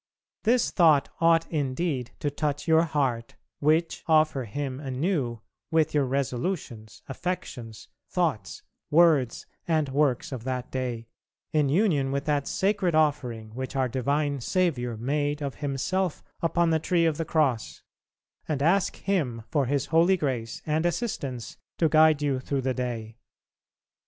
This 0.45 0.71
thought 0.71 1.09
ought 1.19 1.45
indeed 1.51 2.09
to 2.21 2.31
touch 2.31 2.67
your 2.67 2.81
heart, 2.81 3.35
which 3.59 4.03
offer 4.07 4.45
Him 4.45 4.79
anew 4.79 5.41
with 5.69 5.93
your 5.93 6.05
resolutions, 6.05 7.03
affections, 7.07 7.87
thoughts, 8.09 8.63
words 8.89 9.45
and 9.67 9.89
works 9.89 10.31
of 10.31 10.43
that 10.43 10.71
day, 10.71 11.05
in 11.53 11.69
union 11.69 12.11
with 12.11 12.25
that 12.25 12.47
sacred 12.47 12.95
offering 12.95 13.49
which 13.53 13.75
our 13.75 13.87
divine 13.87 14.39
Saviour 14.41 14.97
made 14.97 15.39
of 15.39 15.53
Himself 15.61 16.23
upon 16.41 16.71
the 16.71 16.79
tree 16.79 17.05
of 17.05 17.17
the 17.17 17.23
cross, 17.23 17.83
and 18.47 18.63
ask 18.63 18.95
Him 18.95 19.43
for 19.51 19.67
His 19.67 19.85
holy 19.93 20.17
grace 20.17 20.63
and 20.65 20.83
assistance 20.83 21.57
to 21.77 21.87
guide 21.87 22.23
you 22.23 22.39
through 22.39 22.61
the 22.61 22.73
day. 22.73 23.17